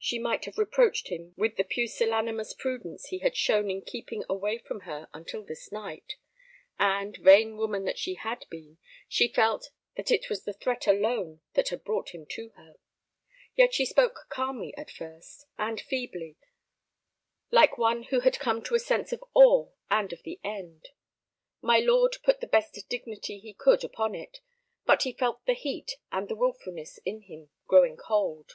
[0.00, 4.58] She might have reproached him with the pusillanimous prudence he had shown in keeping away
[4.58, 6.16] from her until this night.
[6.80, 8.78] And, vain woman that she had been,
[9.08, 12.74] she felt that it was the threat alone that had brought him to her.
[13.54, 16.36] Yet she spoke calmly at first, and feebly,
[17.52, 20.88] like one who had come to a sense of awe and of the end.
[21.60, 24.40] My lord put the best dignity he could upon it,
[24.86, 28.54] but he felt the heat and the wilfulness in him growing cold.